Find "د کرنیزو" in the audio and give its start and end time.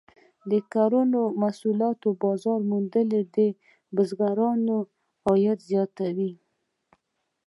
0.49-1.23